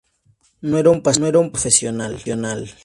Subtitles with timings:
[0.61, 2.73] No era un pastor profesional.